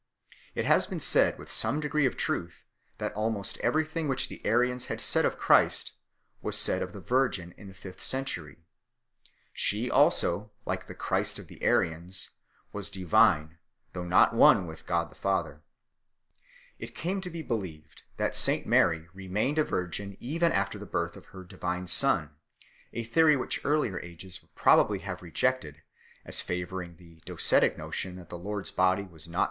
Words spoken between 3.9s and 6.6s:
which the Arians had said of Christ was